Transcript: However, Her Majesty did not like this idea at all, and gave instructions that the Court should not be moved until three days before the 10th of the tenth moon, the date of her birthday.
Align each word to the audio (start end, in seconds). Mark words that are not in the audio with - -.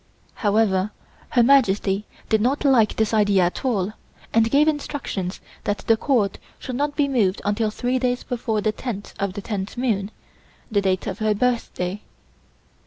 However, 0.33 0.89
Her 1.29 1.43
Majesty 1.43 2.07
did 2.27 2.41
not 2.41 2.65
like 2.65 2.95
this 2.95 3.13
idea 3.13 3.43
at 3.45 3.63
all, 3.63 3.93
and 4.33 4.49
gave 4.49 4.67
instructions 4.67 5.39
that 5.65 5.77
the 5.85 5.95
Court 5.95 6.39
should 6.57 6.75
not 6.75 6.95
be 6.95 7.07
moved 7.07 7.39
until 7.45 7.69
three 7.69 7.99
days 7.99 8.23
before 8.23 8.61
the 8.61 8.73
10th 8.73 9.13
of 9.19 9.33
the 9.33 9.41
tenth 9.41 9.77
moon, 9.77 10.09
the 10.71 10.81
date 10.81 11.05
of 11.05 11.19
her 11.19 11.35
birthday. 11.35 12.01